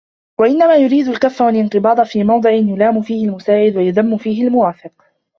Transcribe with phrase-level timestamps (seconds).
[0.39, 4.91] وَإِنَّمَا يُرِيدُ الْكَفَّ وَالِانْقِبَاضَ فِي مَوْضِعٍ يُلَامُ فِيهِ الْمُسَاعِدُ وَيُذَمُّ فِيهِ الْمُوَافِقُ